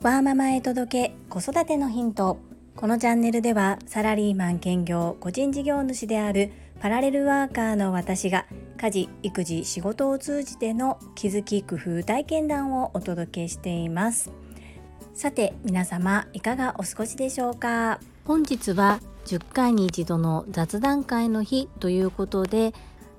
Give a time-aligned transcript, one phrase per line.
[0.00, 2.38] ワーママへ届け子育てのヒント。
[2.76, 14.30] このチャンネルではサラリーマン兼業個人事業主であるパラレルワーカーの私が家事育児仕事を通じての気づき工夫体験談をお届けしています。
[15.14, 17.98] さて皆様いかがお過ごしでしょうか？
[18.24, 22.72] 本日は10回に一度の雑談会の日ということで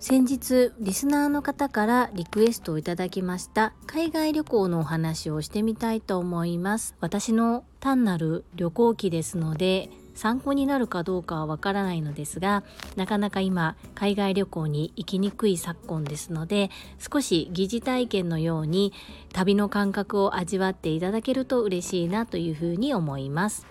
[0.05, 3.71] 先日リスナーの方からリクエストをいただきました。
[3.87, 6.93] 海外旅行のお話をしてみたいと思います。
[7.00, 12.65] 私の単なる旅行記ですので参考になるかどうかはわからないのですが
[12.97, 18.92] なかなか今海外旅行に行きにくい昨今ですので少し疑似体験のように
[19.31, 23.65] 旅の感覚を味わっていただけると嬉しいなというふうに思います。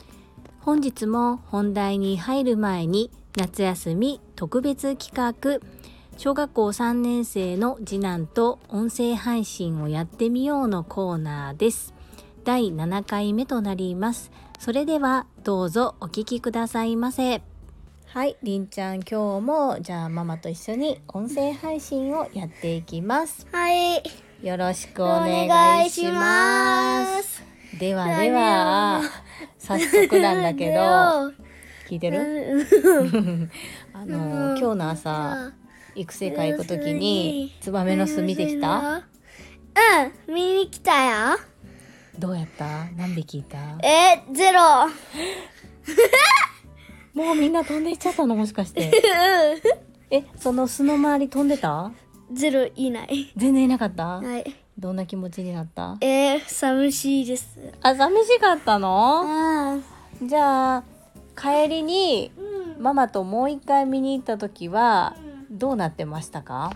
[0.61, 5.92] 本日も本題に入る前に夏休み特別企画。
[6.17, 11.95] 小学校3年生の次男と音声配信をやってみようのコーナーです。
[12.45, 14.31] 第7回目となります。
[14.59, 17.43] それではどうぞお聞きくださいませ。
[18.07, 23.47] はい、りんちゃん今日もじゃあママと一緒に音声配信をやっていきます。
[23.51, 24.03] はい。
[24.43, 27.43] よろしくお願いします。
[27.79, 29.01] ではでは、
[29.59, 30.81] 早速なんだけど、
[31.89, 32.69] 聞いてる？
[33.95, 35.53] あの、今日の朝、
[35.95, 39.03] 育成会行くときにツバメの巣見てきた？
[40.29, 41.39] うん、見に来たよ。
[42.19, 42.85] どうやった？
[42.97, 43.59] 何匹いた？
[43.87, 44.61] え、ゼロ。
[47.15, 48.35] もうみんな飛んでいっちゃったの？
[48.37, 48.91] もしかして
[50.11, 51.91] えその巣の周り飛んでた？
[52.33, 53.33] ゼロいない。
[53.37, 54.05] 全然いなかった？
[54.21, 54.57] はい。
[54.79, 55.97] どんな気持ちになった？
[56.01, 57.59] えー、寂しいです。
[57.83, 59.75] あ寂しかったの？
[59.75, 59.79] あ
[60.23, 60.85] じゃあ
[61.37, 62.83] 帰りにうん。
[62.83, 65.15] ママともう一回見に行った時は
[65.63, 66.73] どうなってましたか？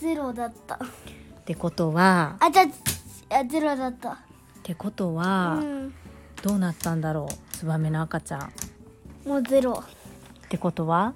[0.00, 0.74] ゼロだった。
[0.74, 0.78] っ
[1.44, 2.64] てことはあ、じゃ
[3.30, 4.10] あ、ゼロだった。
[4.10, 4.16] っ
[4.64, 5.94] てことうは、ん。
[6.42, 7.56] どうなったんだろう？
[7.56, 8.50] ツバメの赤ちゃんっ
[9.24, 9.84] もうゼロ。
[10.48, 11.14] てことは？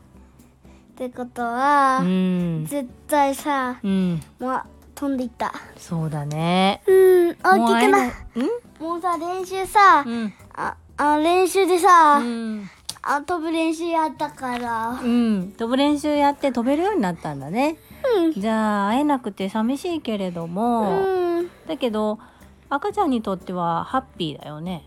[0.93, 4.63] ってことは、うん絶対さ、うんもう
[4.95, 5.53] 飛んでいった。
[5.77, 7.99] そうだねうん、大きくな。
[8.79, 12.71] もうさ、練習さ、うんあ、あ練習でさ、うん
[13.09, 15.01] あ飛ぶ練習やったから。
[15.03, 17.77] うん、飛ぶ練習やって飛べるようになったんだね。
[18.17, 18.33] うん。
[18.33, 21.51] じゃあ会えなくて寂しいけれども、うん。
[21.69, 22.19] だけど
[22.69, 24.85] 赤ちゃんにとってはハッピーだよね。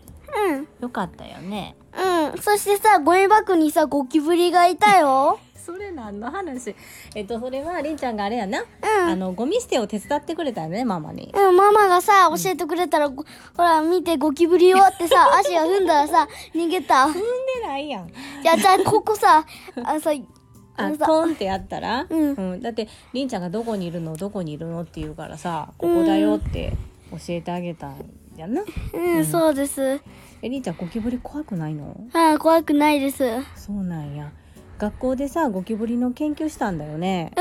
[0.48, 0.68] うん。
[0.80, 1.76] よかったよね。
[1.96, 2.42] うん。
[2.42, 5.40] そしてさ、ゴミ箱にさ、ゴキブリがいたよ。
[5.64, 6.74] それ何の話？
[7.14, 8.66] えっとそれはりんちゃんがあれやな、うん。
[9.10, 11.32] あのゴミ捨てを手伝ってくれたよねママに。
[11.34, 17.06] うん、ママがさ、教えてくれたら、ごほら、見て、ゴキブリよってさ、足が踏んだらさ、逃げた。
[17.06, 17.20] 踏んで
[17.66, 18.08] ないやん。
[18.42, 19.44] じゃあ、じゃあ、ここさ、
[19.84, 20.10] あさ、
[20.76, 22.60] あさ、トンってやったら、うん。
[22.62, 24.16] だってりんちゃんがどこにいるの？
[24.16, 24.80] どこにいるの？
[24.82, 26.72] って言うからさここだよって
[27.10, 28.62] 教えてあげたんやな。
[28.94, 30.00] うん、そうです。
[30.40, 31.94] えりんちゃんゴキブリ怖くないの？
[32.14, 33.24] あ怖くないです。
[33.24, 34.32] うそうなんや
[34.80, 37.32] 学校でさゴキブリの研究したんだよね。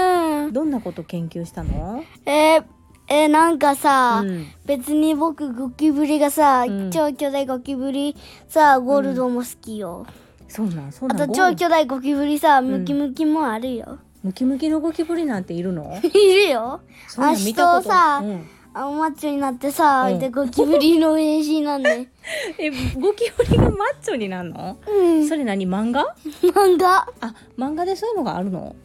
[0.49, 0.51] ん。
[0.53, 2.03] どんなこと研究したの？
[2.25, 2.63] えー、
[3.07, 4.47] えーなんかさ、うん。
[4.65, 6.91] 別に僕、ゴキブリがさ、うん。
[6.91, 8.15] 超巨大ゴキブリ
[8.49, 10.05] さ、ゴールドも好きよ。
[10.49, 13.99] そうなんそうあと、なん超巨大ゴキブリさ、ムキムキもあるよ。
[14.21, 15.97] ムキムキのゴキブリなんているの？
[16.03, 16.81] いるよ。
[17.07, 17.89] そんなん見たこと。
[17.89, 22.07] さうんあ、マッチョになってさ、うんで、ゴキブリの変身なんで。
[22.59, 22.69] え
[22.99, 23.71] ゴキブリがマッ
[24.01, 25.27] チョになるの、うん。
[25.27, 25.65] それ何？
[25.67, 26.15] 漫画？
[26.53, 27.07] 漫画。
[27.21, 28.75] あ漫画でそういうのがあるの？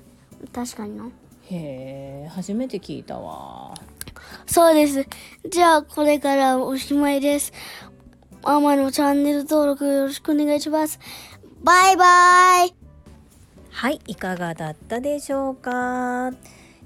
[0.53, 1.07] 確かにな。
[1.51, 3.75] へえ初めて聞いたわ
[4.47, 5.07] そうです。
[5.51, 7.53] じゃあ、これからおしまいです。
[8.43, 10.99] ママのチャンネル登録よろしくお願いします。
[11.63, 12.75] バイバイ
[13.71, 16.31] はいいかがだったでしょうか？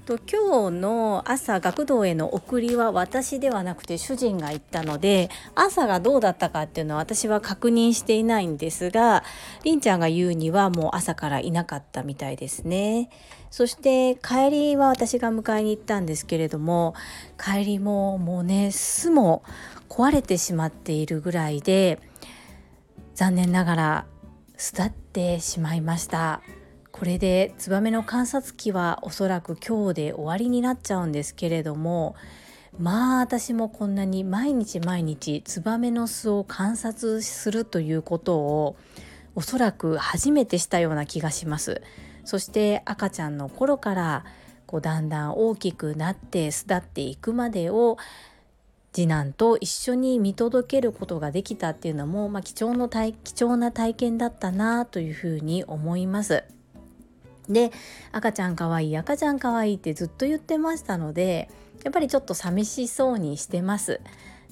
[0.09, 9.23] と今日の朝学童への送りは私ではなくて主人が行ったので朝がどうだったかっていうのは私は確認していないんですが
[9.63, 13.11] りんちゃんが言うにはもう朝からいなかったみたいですね。
[13.51, 16.95] そして帰りは私が迎えに行ったんですけれども
[17.37, 19.43] 帰りももうね巣も
[19.89, 21.99] 壊れてしまっているぐらいで
[23.13, 24.05] 残念ながら
[24.57, 26.41] 巣立ってしまいました。
[26.99, 32.17] これでツバメの観察期はおそらく今日で終わりになっちゃうんですけれども
[32.77, 38.75] まあ私もこんなに毎日毎日ツバメの巣を観察するということを
[39.33, 41.81] おそらく初めてしたような気がします
[42.25, 44.25] そして赤ちゃんの頃から
[44.65, 47.97] こうだんだん大きくなって巣立っていくまでを
[48.91, 56.43] 次男と一緒に見届けることができたっていうのも、まあ、貴重の貴重な体験だったなというふうに思います。
[57.49, 57.71] で
[58.11, 61.49] 赤ちゃんかわいい赤ちゃんかわいいってずっと言ってましたので
[61.83, 64.01] やっぱりちょっと寂しそうにしてます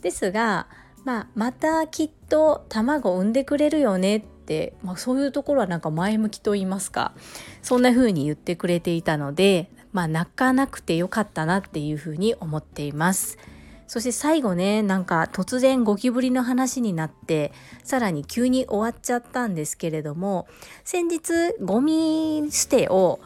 [0.02, 0.68] ですが、
[1.06, 7.14] まあ、またきっと卵産んでくれるよねって、まあ、そういうところはなんか前向きと言いますか
[7.62, 13.38] そんな風に言ってくれていたので、まあ、泣かなくてよかったなっていう風に思っています。
[13.88, 17.54] そして最後ねなんか突然ゴキブリの話になって
[17.84, 20.48] さらに急に終わっちゃったんですけれども
[20.84, 23.20] 先日ゴミ捨てを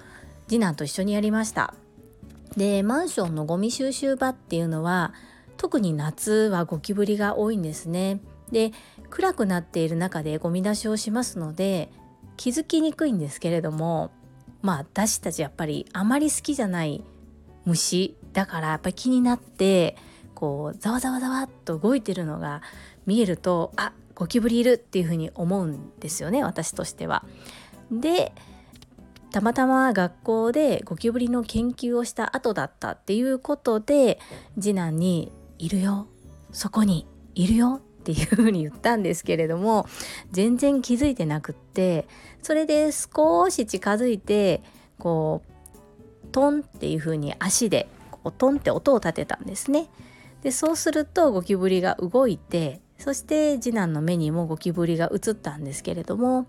[0.48, 1.74] 次男と一緒にやりました。
[2.56, 5.14] でマンションのゴミ収集場っていうのは
[5.56, 8.20] 特に夏はゴキブリが多いんですね。
[8.52, 8.72] で
[9.10, 11.90] 暗くなっている中でゴミ出しをしますので
[12.36, 14.12] 気づきにくいんですけれども
[14.62, 17.04] まあ私たちやっぱりあまり好きじゃない
[17.66, 19.96] 虫だからやっぱり気になって
[20.42, 22.64] こうざわざわざわっと動いてるのが
[23.06, 27.24] 見えるとあゴキブリいるっていうふうに思うんですよね私としては。
[27.92, 28.34] で
[29.32, 34.20] たまたま学校でゴキブリの研究をした後だったっていうことで
[34.60, 36.08] 次男に「いるよ
[36.52, 37.06] そこに
[37.36, 39.86] いるよ」っていうふうに言ったんですけれども
[40.32, 42.08] 全然気づいてなくって
[42.42, 44.64] それで少し近づいて
[44.98, 49.88] こうトンっていうふうに足でこうトンって音を立てたんですね。
[50.42, 56.48] でそうするとゴキブリが動いてそして次男の目にもゴキブリが映ったんですけれども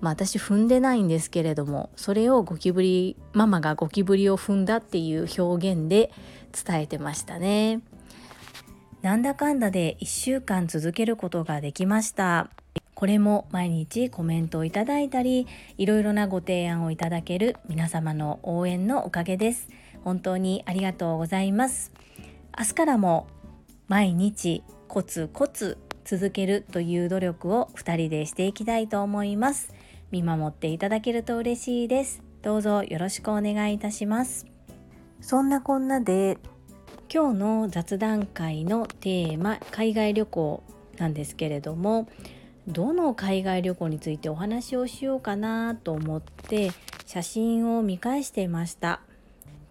[0.00, 6.10] まあ、私踏んでないんですけれどもそれをゴキブリママがゴキブリを踏んだっていう表現で
[6.52, 7.80] 伝えてましたね。
[9.00, 12.50] なんだかんだで1週間続けることができました。
[12.94, 15.46] これも毎日コメントをいただいたり
[15.78, 19.68] いろいろなご提案をいただける皆様の応援のおかげです。
[20.04, 21.92] 本当にありがとうございます。
[22.56, 23.26] 明日からも
[23.88, 29.72] 毎日コツコツ続けるという努力を2人でしていきたいと思います。
[30.10, 32.22] 見守っていただけると嬉しいです。
[32.42, 34.46] どうぞよろしくお願いいたします。
[35.20, 36.38] そんなこんなで。
[37.12, 40.62] 今日の雑談会のテーマ海外旅行
[40.96, 42.08] なんですけれども
[42.66, 46.72] どの海外旅行についてお話をしようかなと思って
[47.06, 49.00] 写真を見返していました。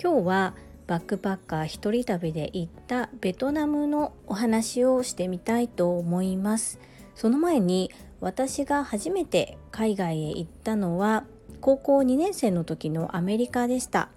[0.01, 0.53] 今日は
[0.87, 6.79] バックパッカー一人旅で行ったベトナムのお話をしてみたいと思います。
[7.15, 11.25] その前に私が初めて海外へ行ったのは
[11.61, 14.09] 高校2年生の時のアメリカでした。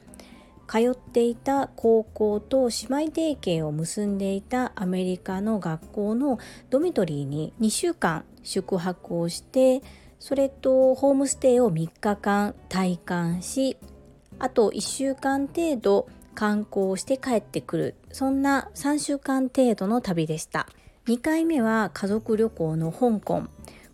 [0.68, 6.38] 通っていた高校と姉妹提携を結んでいたアメリカの学校の
[6.70, 9.82] ドミトリーに2週間宿泊をして
[10.18, 13.76] それとホームステイを3日間体感し
[14.38, 17.94] あと1週間程度観光して帰ってくる。
[18.12, 20.68] そんな3週間程度の旅でした。
[21.08, 23.42] 2回目は家族旅行の香港。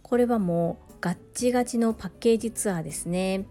[0.02, 3.46] これはもうガッチガチのパッケージツアーですね。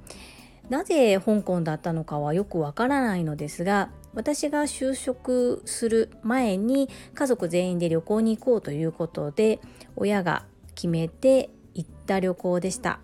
[0.69, 9.59] なぜ香港だったのかはよくわからないのですが私が就職する前に家族全員で旅行に行こうということで
[9.97, 10.45] 親が
[10.75, 12.99] 決めて行った旅行でした。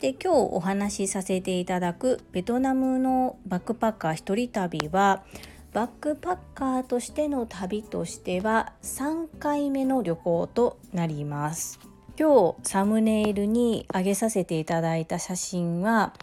[0.00, 5.24] で今日お話しさせていただくベトナムのバックパッカー一人旅は
[5.72, 11.80] バックパッカーとしての旅としては3回目の旅行となります。
[12.18, 16.14] 今日サムネイルに上げさせていただいた写真は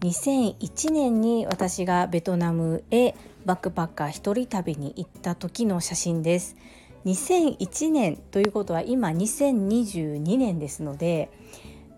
[0.00, 3.14] 2001年に私がベトナムへ
[3.44, 6.56] バックパッカー一人旅に行った時の写真です。
[7.04, 11.30] 2001年ということは今2022年ですので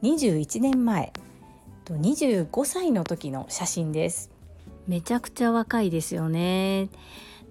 [0.03, 1.13] 21年前
[1.95, 4.31] 25歳の時の写真です。
[4.87, 6.89] めちゃくちゃ若いですよね。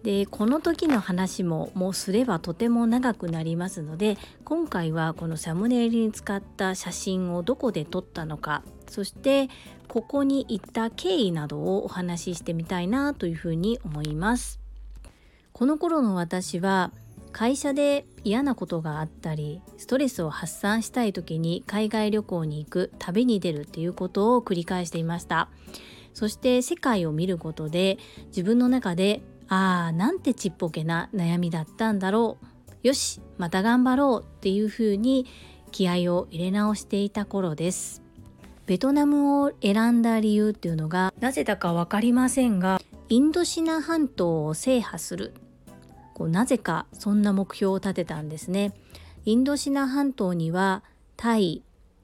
[0.03, 9.50] でこの時の話ももうすればとても長くなりますので今回はこのサムネイルに使った写真をどこで撮ったのかそして
[9.88, 14.60] ここに行った経緯などをお話ししてみたいなというふうに思います。
[15.51, 16.91] この頃の私は
[17.38, 25.48] 会社で嫌なことがあったりストレスを発散したい時に海外旅行に行く旅に出るっていうことを繰り返していました。
[26.15, 32.39] そして世界を見ることで自分の中でああなんてちっぽけな悩みだったんだろ
[32.84, 32.88] う。
[32.88, 35.27] よしまた頑張ろうっていうふうに
[35.72, 38.01] 気合を入れ直していた頃です。
[38.65, 45.36] ベトナムを選んだ理由っていうのがなぜだか分かりませんがインドシナ半島を制覇する。
[46.18, 48.74] こうなぜかそんな目標を立てたんですね
[49.26, 50.82] インドシナ半島には
[51.16, 51.62] タイ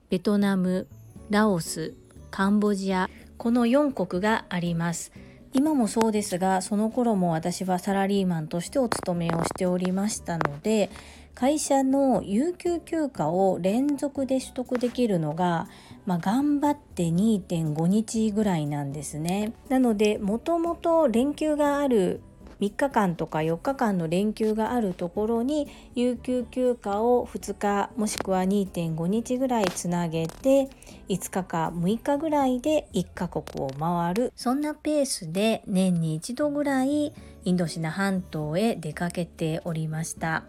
[0.08, 0.86] ベトナム
[1.30, 1.94] ラオス
[2.30, 5.10] カンボジアこの4国があります
[5.52, 10.90] 今もそうですがその頃も私はサラリーマンとしてお勤めをしておりましたので
[11.34, 15.66] 会社の有給休暇を連続で取得できるのが、
[16.06, 19.52] まあ、頑張って2.5日ぐらいなんですね。
[19.68, 22.20] なのでもともと連休がある
[22.60, 30.68] 3日間とか4日間の連休があるところに有給休暇を2日もしくは2.5日ぐらいつなげて
[31.08, 34.32] 5日か6日ぐらいで1カ国を回る。
[34.36, 37.12] そんなペースで年に一度ぐらい
[37.44, 40.44] インドシナ半島へ出かけておりました。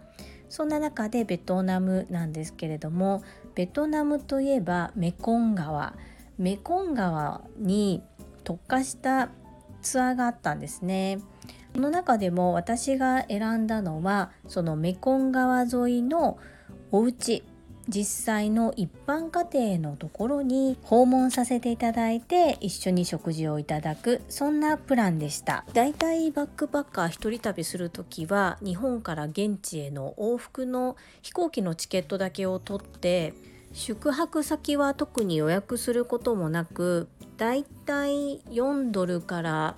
[0.48, 3.22] そんな中でベトナムなんですけれども
[3.54, 5.94] ベトナムといえばメコン川。
[6.38, 8.02] メコン川に
[8.44, 9.30] 特化した
[9.82, 11.18] ツアーがあったんですね。
[11.76, 16.38] その中でも私が選んだのはそのメコン川沿いの
[16.90, 17.44] お家
[17.86, 25.66] 実際の一般家庭のところに訪問させていただいて一緒に食事をいただくそんなプランでした。
[25.74, 33.34] だいたいバックパッカー一人旅する時は日本から現地への往復の飛行機のチケットだけを取って
[33.74, 37.06] 宿泊先は特に予約することもなく
[37.36, 39.76] だいたい4ドルから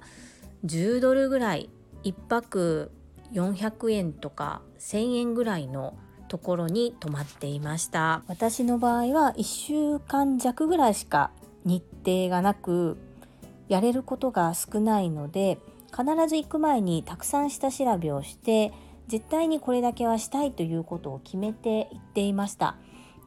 [0.65, 1.69] 10ドルぐらい
[2.05, 2.91] 1泊
[3.33, 5.97] 400円とか1000円ぐらいの
[6.29, 8.23] ところに泊まっていました。
[8.27, 11.31] 私の場合は1週間弱ぐらいしか
[11.65, 12.99] 日程がなく
[13.69, 15.59] やれることが少ないので
[15.91, 18.73] 必ず行く前にたくさん下調べをして
[19.09, 22.77] 絶対にこれだけはしたいということを決めていっていました。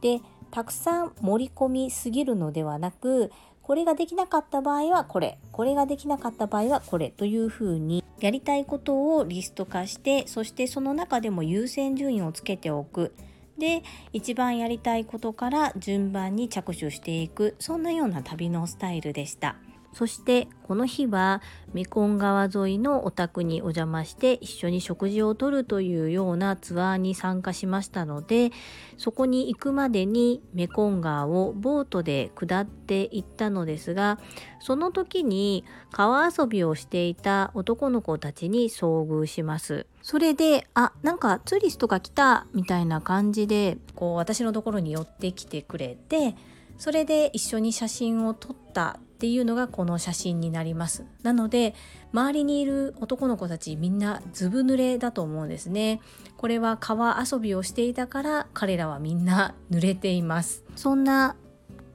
[0.00, 5.38] でたくさん盛り込みすぎるのではなくこれができなかった場合はこれ。
[5.52, 13.14] これができなかった場合はこれというふうにやりたいことをリスト化してそしてその中でも優先順位をつけておく
[13.58, 13.82] で
[14.12, 19.56] 一番やりたいことから順番に着手していくそんなような旅のスタイルでした。
[19.92, 21.42] そしてこの日は
[21.74, 28.52] メコン川沿いのお宅にお邪魔して一緒に食事をとるというようなツアーに参加しましたので
[28.96, 34.18] そこに行くまでにメコン川をボートで下っていったのですが
[34.60, 39.86] その時に川遊びをしていた男の子たちに遭遇します。
[40.02, 46.34] それであなんかツーリストが来たみたいな感じでこう私のところに寄ってきてくれて
[46.76, 51.04] それで一緒に写真を撮ったっていうのがこの写真になります。
[51.22, 51.76] なので
[52.12, 56.00] 周りにいる男の子たちみんなずぶ濡れだと思うんですね。
[56.36, 60.64] これは川遊びをしていたから彼らはみんな濡れています。
[60.74, 61.36] そんな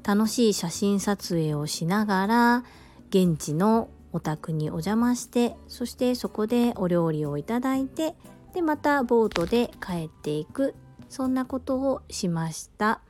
[0.06, 2.64] 楽しい写真撮影をしながら
[3.10, 8.16] 現地のお宅にお邪魔してそしてそこでお料理をいただいて
[8.54, 10.76] でまたボートで帰っていく。
[11.10, 13.02] そんなことをしました。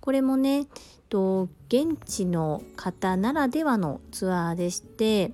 [0.00, 0.66] これもね
[1.10, 5.32] と現地の方ならではのツアーでして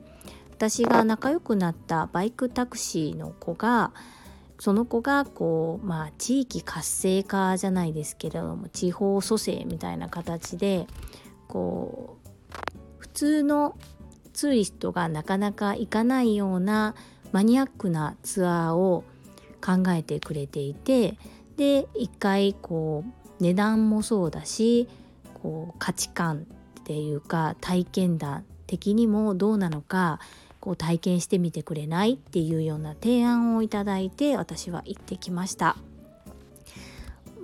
[0.50, 3.92] 私が仲良くなったバイクタクシーの子が
[4.59, 10.87] その子がこうまあ地域活性化じゃないですけれども地方蘇生みたいな形で
[11.47, 12.28] こう
[12.99, 13.76] 普通の
[14.33, 16.95] ツーリストがなかなか行かないような
[17.33, 19.04] マニアックなツアーを
[19.61, 21.18] 考えてくれていて
[21.59, 24.88] で一回こう値段もそうだし
[25.43, 26.47] こう価値観
[26.81, 30.19] っていうか体験談的にもどうなのか
[30.61, 35.76] こう体験してみてくれないっていうような提案をいただいて私は行ってきました。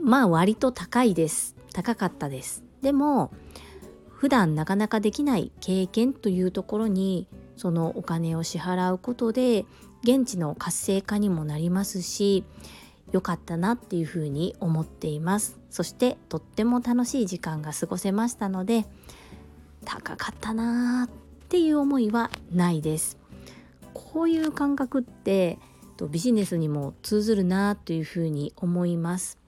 [0.02, 1.54] まあ割と高いです。
[1.72, 2.64] 高かったです。
[2.82, 3.30] でも
[4.08, 9.64] 普段なかなかできない経験というところにそのお金を支払うことで
[10.02, 12.44] 現地の活性化にもなりますし
[13.12, 15.58] 良かったなっていうふうに思っています。
[15.70, 18.86] そしてとっても楽しい時間が過ごせましたので
[19.84, 23.18] 高かったなーっていう思いはないです。
[23.94, 25.58] こういう感覚って
[26.10, 29.38] ビジネスにも通ずるなというふうに思います。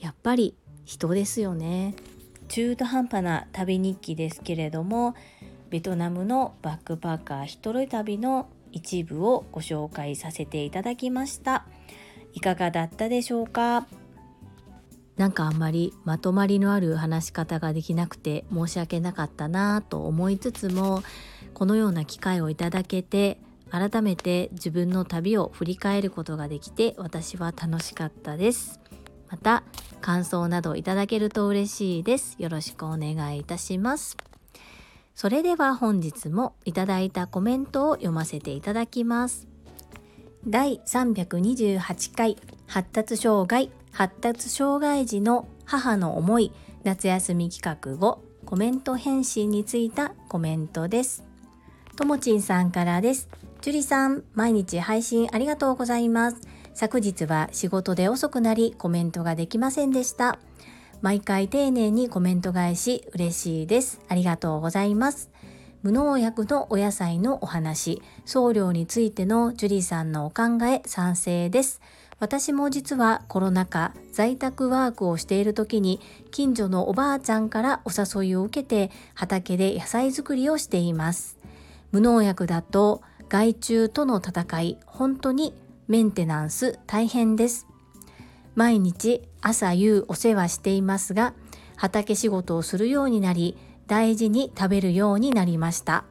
[0.00, 1.94] やっぱり人ですよね。
[2.48, 5.14] 中途半端な旅日記ですけれども
[5.68, 11.64] ベトナムのバックパッカー一人旅の一部をご紹介させていただきました。
[12.32, 13.86] いかがだったでしょうか？
[15.16, 21.02] なんかあんまりまとまりのある話し方ができなくて申し訳なかったなと思いつつも
[21.52, 23.38] このような機会をいただけて
[23.70, 28.80] 改めて自分の旅を振り返ることができて私は楽しかったです。
[29.28, 29.62] また
[30.00, 32.36] 感想などいただけると嬉しいです。
[32.38, 34.16] よろしくお願いいたします。
[35.14, 39.49] それでは本日もいただいたコメントを読ませていただきます。
[40.46, 46.52] 第328回発達障害発達障害児の母の思い
[46.84, 51.24] 夏休み企画後コメント返信についたコメントです
[51.96, 53.28] ともちんさんからです
[53.60, 56.38] ジュリさん、毎日配信ありがとうございます。
[56.72, 60.38] 昨日は仕事で遅くなりコメントができませんでした。
[61.02, 64.00] 毎回丁寧にコメント返し嬉しいです。
[64.08, 65.29] ありがとうございます。
[65.82, 71.80] 無農薬のお野菜のお話、送料についてのジュリーさんのお考え賛成です。
[72.18, 81.38] 私も実はコロナ禍在宅ワークをしている時に近所のおばあちゃんからお誘いを受けて畑で野菜作りをしています。
[81.92, 85.54] 無農薬だと害虫との戦い本当に
[85.88, 87.66] メンテナンス大変です。
[88.54, 91.32] 毎日朝夕お世話していますが
[91.76, 93.56] 畑仕事をするようになり
[93.90, 96.04] 大事に食べるようになりました。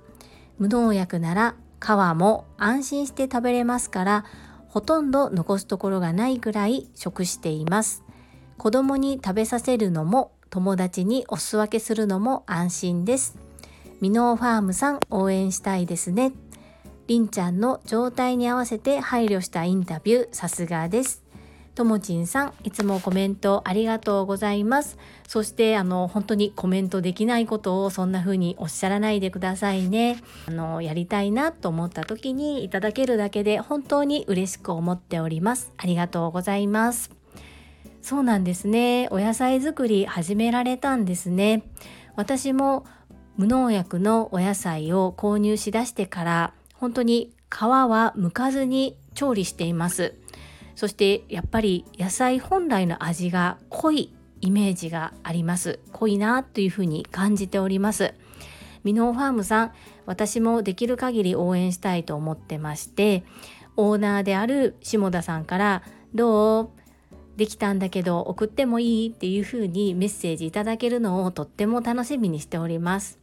[0.57, 4.25] 無農薬なら皮も安心して食べれますから
[4.67, 8.03] ほとんど残すところがないぐらい食しています。
[8.57, 13.37] 子供に食べさせるのも友達にお裾分けするのも安心です。
[14.01, 16.33] ミノーファームさん応援したいですね。
[17.07, 21.28] りんちゃんの状態に合わせて配慮したインタビューさすがです。
[21.79, 24.97] ともちんさん、いつもコメントありがとうございます。
[25.25, 30.21] そして、あの、本当にコメントできないことをそんな風におっしゃらないでくださいね。
[30.45, 35.71] あの、やりたいなと思った時にいただけるだけで本当に嬉しく思っております。
[35.77, 37.11] ありがとうございます。
[38.01, 39.07] そうなんですね。
[39.09, 41.63] お野菜作り始められたんですね。
[42.17, 42.85] 私も
[43.37, 50.15] 無農薬のお野菜を購入しだしてから本当に皮は剥かずに調理しています。
[50.79, 55.81] そしてやっぱり野菜本来の味が濃いイメージがあります。
[55.91, 58.13] 濃いなというふうに感じております。
[58.85, 59.71] ミノーファームさん
[60.05, 63.25] 私もできる限り応援したいと思ってまして
[63.75, 65.83] オーナーである下田さんから
[66.15, 66.69] どう？
[67.35, 69.09] できたんだけど送ってもいい？
[69.09, 73.18] っていうふうにメッセージいただけるのをとっても楽しみにしております。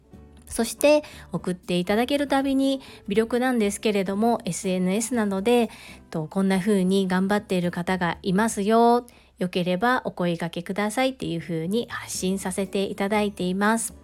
[0.46, 5.70] そして送っていただけるたびに微力なんですけれども SNS なので
[6.10, 9.06] とこんな風に頑張っている方がいますよ。
[9.38, 13.94] よければお声掛けくださいっていう風に発信させていただいています。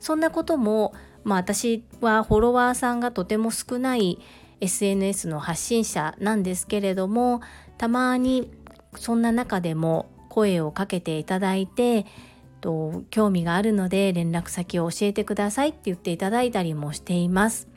[0.00, 4.18] そんなこともまあ私はフォロワーさんがとても少ない
[4.60, 7.40] SNS の発信者なんですけれども
[7.76, 8.50] たまに
[8.96, 12.06] そんな中でも声をかけていただいて
[12.64, 17.68] と興味があるので連絡先を教えてくださいって言っていただいたりもしています。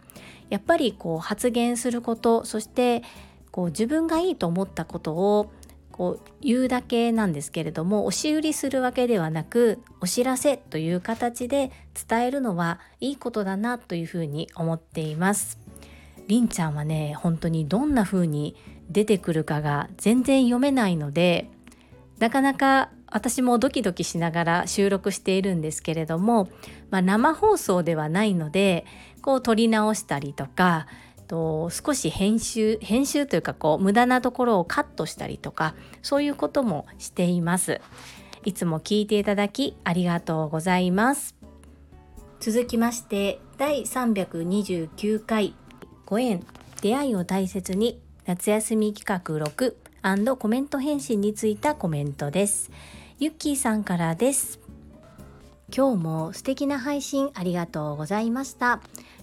[0.50, 3.04] やっぱりこう発言することそして
[3.52, 5.52] こう自分がいいと思ったことを
[5.92, 11.70] こう言うだけなんですけれども押し売りするわけではなくお知らせという形で
[12.08, 15.60] 伝えるのはいいことだなというふうに思っています。
[16.28, 18.56] りんちゃんはね本当にどんな風に
[18.90, 21.50] 出てくるかが全然読めないので
[22.20, 26.50] なかなか私もドキドキしながら収録しているんですけれども、
[26.90, 28.86] まあ、生放送ではないので
[29.22, 30.88] こう撮り直したりとか
[31.28, 37.82] と少し編集編集というかこう無駄なところをカットしたりとかそういうこともしています。
[38.46, 41.36] いつも聞いていただきありがとうございます。
[42.40, 45.54] 続きまして第329回
[46.06, 46.46] ご縁
[46.82, 49.76] 出会いを大切に夏休み企画6
[50.38, 52.72] コメント返信についたコメントです。
[53.20, 54.60] ゆっきーさんからです。
[55.76, 58.80] 今日も素敵な配信ありがとうございました。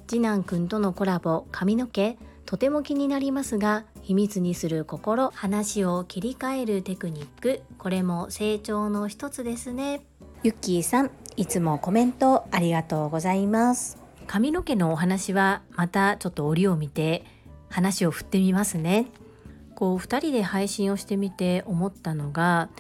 [0.08, 10.04] 次男くんとのコラボ髪の毛とても気になりますが秘密にする心話を切り替えるテクニックこれも成長の一つですね。
[10.42, 13.98] ゆっきーさんいつもコメントありがとうございます。
[14.26, 17.24] 髪の毛のお話はまたちょっと折を見て
[17.68, 19.06] 話を振ってみますね。
[19.76, 22.70] こう2人で配信をしてみて思ったのが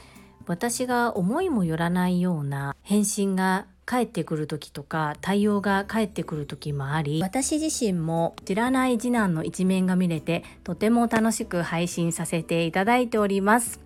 [0.46, 13.80] 私が思いもよらないような返信が返ってくる時とか対応が返ってくる時もあり私自身も知らない次男の一面が見れてとても楽しく配信させていただいております。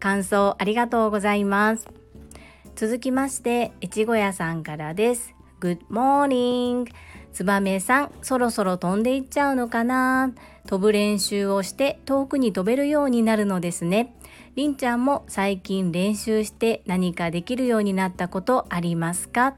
[0.00, 1.88] 感想ありがとうございます。
[2.74, 5.34] 続きまして越後屋さんからです。
[5.60, 6.90] Good morning
[7.32, 10.32] ツバメさんそろそろ飛んでいっちゃうのかな？
[10.66, 14.14] 飛ぶ練習をして遠くに飛べるようになるのですね。
[14.54, 19.54] りんちゃんも最近練習して何かできるようになったことありますか？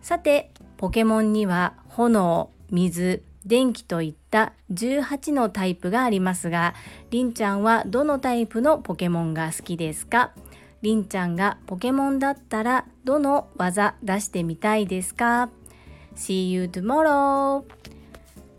[0.00, 6.74] さて、ポケモンには炎、水、電気といった18のタイプがありますが、
[7.10, 10.30] りんちゃんはどのタイプのポケモンが好きですか？
[10.82, 15.50] りんちゃんがポケモンだったらどの技出してみたいですか
[16.14, 17.64] ?See you tomorrow!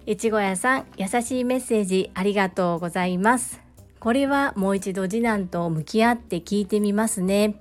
[0.05, 3.62] 越後屋さん、優しいメッセージありがとうございます。
[4.03, 7.55] これはもう一度次男と向き合って聞いてみますね。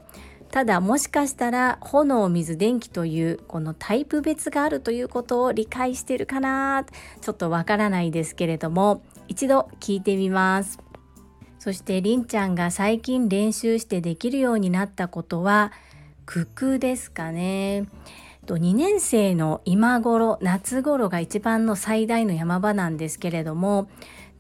[0.50, 6.84] ただもしかしたら炎水電気というこのタイプ別があるということを理解してるかな。
[7.20, 10.80] ちょっとわからないですけれども一度聞いてみます。
[11.60, 15.70] そしてりんちゃんが最近練習してできるようになったことは
[16.26, 17.86] 九九ですかね。
[18.46, 23.88] 2年生の今頃夏頃が一番の最大の山場なんですけれども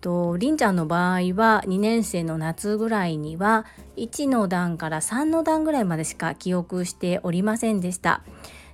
[0.02, 3.64] とりんちゃんの場合は2年生の夏ぐらいには
[3.96, 8.22] 1の段から3の段ぐらいまでしか記憶しておりませんでした。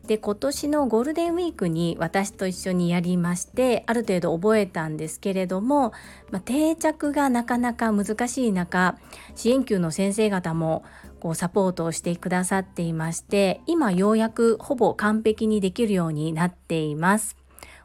[0.07, 5.93] で今年のゴールデンウィークに私と一緒にやりましてある程度覚えたんですけれども、
[6.31, 8.97] まあ、定着がなかなか難しい中
[9.35, 10.83] 支援級の先生方も
[11.21, 17.38] こうサポートをしてくださっていまして今ようやくほぼ完璧にできるようになっています。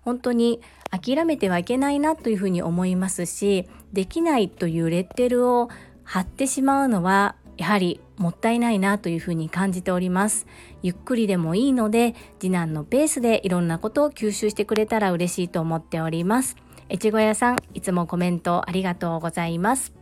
[0.03, 0.61] 本当に
[0.91, 5.69] 諦めてはいけないなというふうに思いますしできないというレッテルを
[6.03, 10.47] 貼ってしまうのはやはりもったいないなというふうに感じております。
[10.81, 16.55] ゆっくりでもいいので次男のペースでいろんなことを吸収してくれたら嬉しいと思っております。
[16.89, 19.93] 越後屋さんいつもコメントありがとうございます。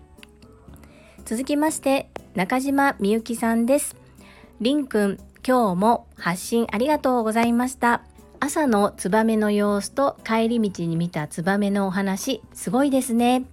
[1.26, 3.96] 続きまして中島みゆきさんです。
[4.60, 8.11] りんくん今日も発信ありがとうございました。
[8.44, 13.46] 朝のツバメの様子と帰り道に見たツバメのお話、すごいですね。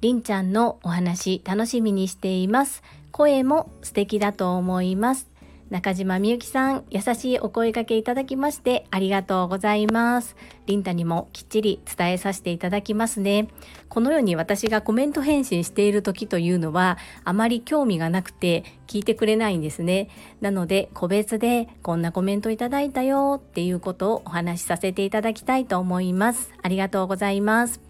[0.00, 2.84] りんちゃんのお話楽しみにしています。
[3.10, 5.26] 声も素敵だと思います。
[5.70, 10.34] 中島みゆきさん、優しいお声掛けいただきましてありがとうございます。
[10.64, 13.48] リンタにもきっちり伝えさせていただきますね。
[13.90, 20.08] このように私がコメント返信している時というのは、あまり興味がなくて聞いてくれないんですね。
[20.40, 26.50] なので、個別でこんなコメントいただいたよっていうことをお話しさせていただきたいと思います。
[26.62, 27.82] ありがとうございます。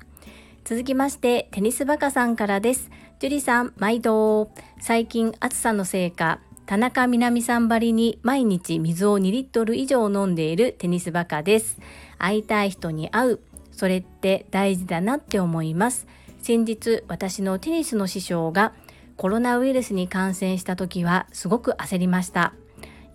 [0.65, 2.91] 続きまして、テニスバカさんからです。
[3.21, 4.51] 樹里さん、毎度。
[4.81, 11.79] 最近暑さのせいか、田中みな実さんばりに毎日水を2リットル以上飲んでいるテニスバカです。
[12.19, 13.41] 会いたい人に会う。
[13.73, 16.07] それって大事だなって思います。
[16.43, 18.75] 先日私のテニスの師匠が
[19.17, 22.53] コロナウイルスに感染した時はすごく焦りました。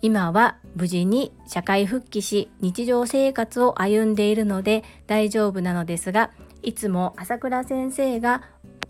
[0.02, 6.32] 今は無事に社会復帰し日常生活を歩んでいるので大丈夫なのですが
[6.64, 8.42] いつも朝倉先生が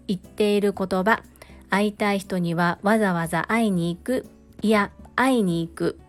[0.09, 1.23] 言っている言葉
[1.69, 4.27] 会いたい人にはわざわざ会いに行く
[4.65, 6.01] いや会いに行く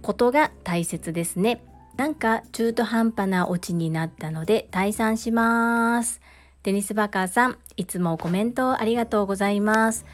[0.00, 1.62] ことが大切ですね。
[1.98, 6.22] なんか中途半端なオチになったので退散します。
[6.62, 10.06] テニスバカーさんいつもコメントありがとうございます。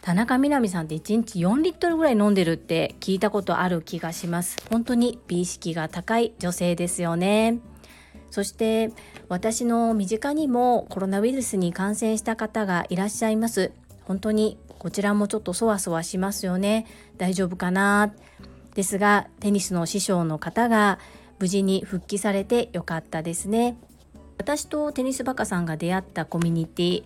[0.00, 4.56] 田中みな実さんって1日4リットルぐらい飲んでるって聞いたことある気がします。
[4.70, 7.58] 本当に美意識が高い女性ですよね。
[8.30, 8.90] そして
[9.28, 13.72] 私の身近にもコロナウイルスに感染した方がいらっしゃいます。
[14.04, 16.86] 本当にこちらもちょっとそわそわしますよね。
[17.16, 18.12] 大丈夫かな？
[18.74, 20.98] ですがテニスの師匠の方が
[21.38, 23.76] 無事に復帰されてよかったですね。
[24.38, 27.04] 私とテニスバカさんが出会ったコミュニティ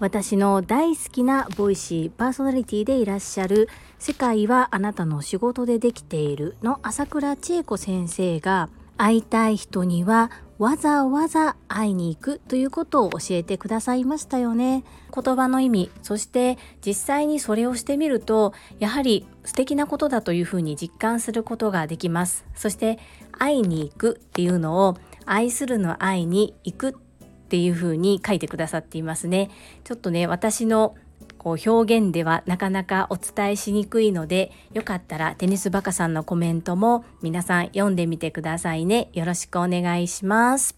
[0.00, 3.68] 私の大好きなボイシーパーソナリティでいらっしゃる
[3.98, 14.82] 「世界はあなたの仕事でできている」の朝倉千恵子先生が会いたい人にはわざわざ会いに行くということを教えてくださいましたよね。
[15.14, 22.44] 言葉の意味そして実際にそれをしてみるとやはり素敵なことだというふうに実感することができます。
[22.56, 22.98] そして
[23.30, 26.94] 会いに行くっていうのを愛するの愛に行くっ
[27.48, 29.50] ていうふうに書いてくださっていますね。
[29.84, 30.96] ちょっとね私の
[31.38, 39.08] こう表現ではなかなかお伝えしにくいのでよかったらテニスバカさんのコメントも皆さん読んでみてくださいね。
[39.12, 40.76] よろしくお願いします。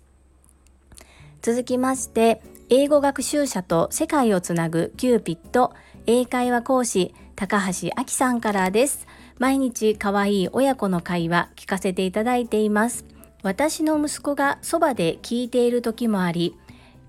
[1.43, 5.73] 続きまして英語学習者と世界をつなぐキューピット
[6.07, 9.07] 英会話講師高橋明さんからです。
[9.39, 13.07] 毎日可愛い親子の会話聞かせていただいています。
[13.43, 16.59] 私の息子がそばで聞いている時もあり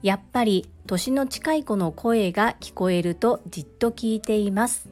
[0.01, 4.89] やっぱり年の近い子の声が聞こえるとじっと聞いています。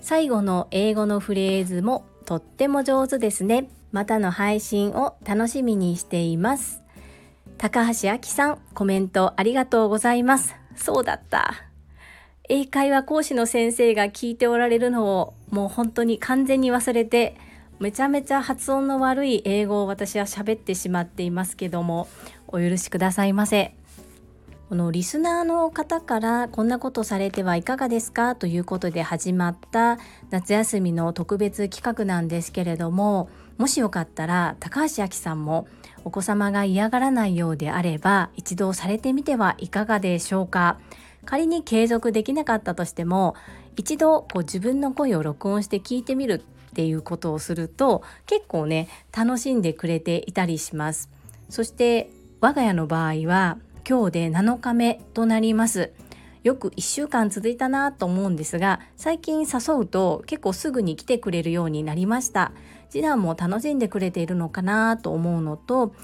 [0.00, 3.68] 最後の英語のフレーズもとっても上手ですね。
[3.90, 6.82] またの配信を楽しみにしています。
[7.58, 10.54] 高橋明さんコメントありがとうございます。
[10.76, 11.54] そうだった。
[12.48, 17.36] 英会話講師の先生が聞いておられるのをもう本当に完全に忘れて
[17.78, 22.08] めちゃめちゃ発音の悪い英語を私は喋ってしまっていますけども
[22.48, 23.74] お許しくださいませ。
[24.72, 29.98] このリスナーの方からこんなことされてはいかがですかということで始まった
[30.30, 35.68] 夏休みの特別企画なんですけれどももしよかったら高橋明さんも
[36.06, 40.78] お子様が嫌がらないようであれば一度されてみてはいかがでしょうか。
[41.26, 43.34] 仮に継続できなかったとしても
[43.76, 51.10] 一度こう自分の声を録音して聞いてみるっていうことをすると結構ね楽しんでくれていたりします。
[51.50, 52.08] そして
[52.40, 53.58] 我が家の場合は
[53.88, 55.92] 今日で7日目となります。
[56.44, 62.52] よく1週間続いたなと思うんですが最近誘うと結構すぐに来てくれるようになりました。
[62.90, 65.94] 次男も楽しんでくれているのかなと思うのと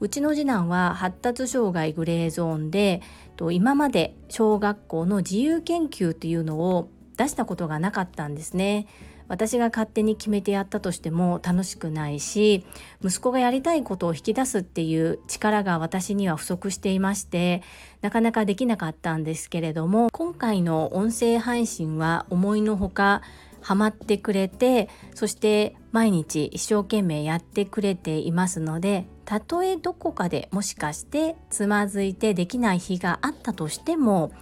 [0.00, 3.02] うちの次男は発達障害グレーゾーンで
[3.50, 8.86] 今まで小学校の自由研究というのを出したことがなかったんですね。
[9.28, 12.64] 私が勝手に決めてやったとしても楽しくないし
[13.02, 17.62] 息子がやりたいことを引き出すっていう力が私には不足していまして
[18.02, 23.22] なかなかできなかったんですけれども今回の音声配信は思いのほか
[23.60, 34.32] ハマってくれてそして毎日一生懸命やってくれていますのでたとえどこかでもしかしてつまずいてできない日があったとしても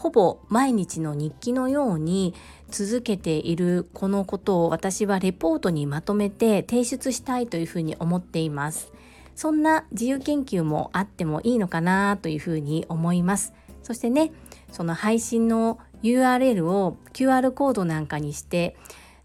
[0.00, 2.34] ほぼ毎日の日記のように
[2.70, 8.92] 続けているこのことを私はレポートにまとめて提出したいというふうに思っています。
[9.34, 13.52] そんな自由研究もあってもいいのかなというふうに思います。
[13.82, 14.32] そしてね、
[14.70, 18.76] その配信の URL を QR コードなんかにして、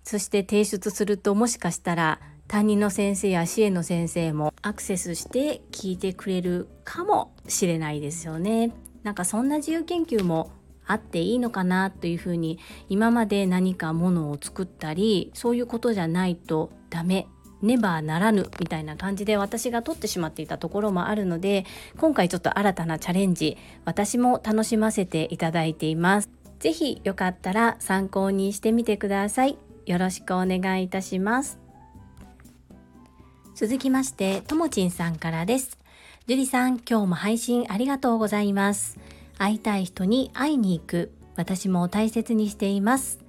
[0.03, 8.71] そして提出するともしかしたら担任の先生や支援の先生もアクセスして聞いてくれるかもしれないですよね。
[9.03, 10.51] なんかそんな自由研究も
[10.88, 17.28] あっていいのかなというふうに今まで何かものを作ったりそういうことじゃないとダメ
[17.62, 21.65] ねばならぬみたいな感じで私が取ってしまっていたところもあるので
[21.98, 26.30] 今回ちょっと新たなチャレンジ私も楽しませていただいています。
[26.60, 29.58] ぜひよかったら参考にしてみてください。
[29.86, 31.60] よろしくお願いいたします。
[33.56, 35.78] 続きまして、ともちんさんからです。
[36.28, 38.98] 樹里さん、今日も配信ありがとうございます。
[39.38, 41.12] 会いたい人に会いに行く。
[41.36, 43.26] 私も大切にしています。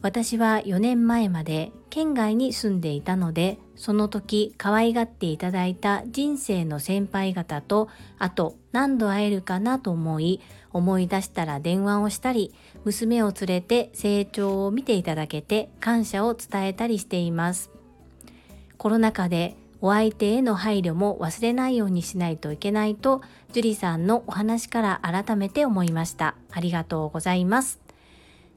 [0.00, 10.40] 私は4年前まで県外に住んでいたのでその時可愛がっていただいた人生の先輩方とあと何度会えるかなと思い
[10.72, 17.70] 思い出したら電話をしたり娘を連れて成長を見ていただけて感謝を伝えたりしています。
[18.76, 26.34] コロナ禍でお相手への配慮も忘れないようにしないといけないと、樹里さんのお話から改めて思いました。
[26.50, 27.80] ありがとうございます。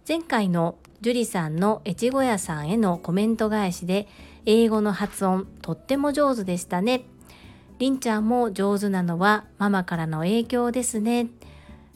[0.08, 4.08] 前回の樹里さんの越後屋さんへのコメント返しで、
[4.46, 7.04] 英語の発音とっても上手でしたね。
[7.78, 11.28] りんちゃんも上手なのはママからの影響ですね。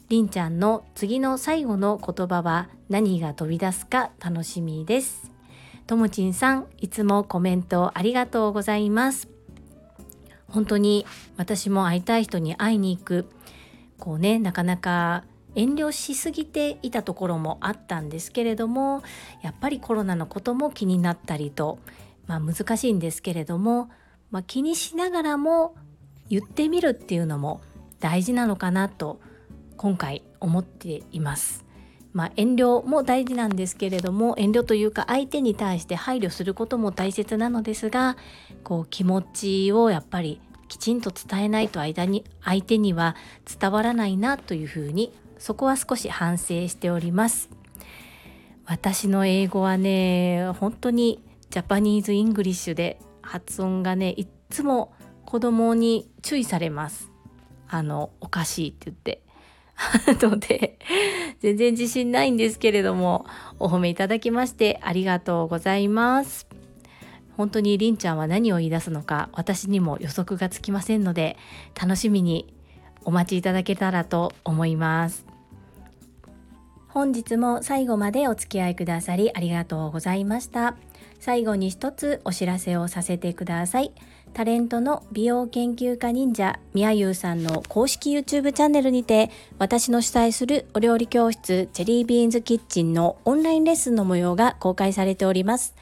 [0.08, 5.35] りんちゃんの次の最後の言葉は何が飛び出すか楽しみです。
[5.86, 9.28] ともちんさん、いつもコメントありがとうございます。
[10.48, 13.28] 本当に私も会いたい人に会いに行く。
[13.98, 15.22] こうね、なかなか
[15.54, 19.04] 遠慮しすぎていたところもあったんですけれども、
[19.42, 21.78] やっぱりコロナのことも気になったりと、
[22.26, 23.88] まあ難しいんですけれども、
[24.32, 25.76] まあ、気にしながらも
[26.28, 27.60] 言ってみるっていうのも
[28.00, 29.20] 大事なのかなと
[29.76, 31.65] 今回思っています。
[32.16, 38.16] まあ、遠慮も大事なんですけれども遠慮というか相手に対して配慮することも大切なのですが
[38.64, 43.16] こう気持ちをやっぱりきちんと伝えないと間に相手には
[43.60, 47.50] 伝わらないなというふうにそこは少し反省しております。
[48.64, 54.94] 私の英語はね本当に Japanese English で発音がねいっつも
[55.26, 57.10] 子供に注意されます。
[57.68, 59.25] あのおかしいって言って。
[60.22, 60.78] ので、
[61.40, 63.26] 全然自信ないんですけれども、
[63.58, 66.46] お褒めいただきましてありがとうございます。
[67.36, 71.36] 本当にりんちゃんは何を言い出すのか私にも予測がつきませんので、
[71.80, 72.52] 楽しみに
[73.04, 75.26] お待ちいただけたらと思います。
[76.88, 80.76] 本日も最後までお付き合いくださりありがとうございました。
[81.20, 83.92] 最後に一つお知らせをさせてください。
[84.36, 95.74] タレントの美容研究家忍者みやゆうさんの公式 YouTube チャンネルにて私の主催するお料理教室チェリービーンズキッチンのオンラインレッスンの模様が公開されております。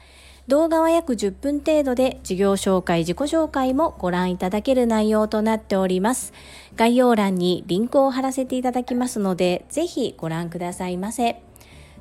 [0.47, 6.31] 動画は約10分程度で授業紹介、自己紹介もご覧いただける内容となっております。
[6.77, 11.41] 概要欄にリンクを貼らせていただきますので、ぜひご覧くださいませ。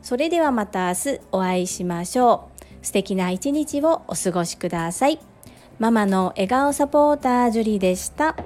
[0.03, 2.87] それではまた明日お会いしましょう。
[2.87, 5.19] 素敵な一日をお過ごしください。
[5.79, 8.37] ママの笑顔サポータージュリでした。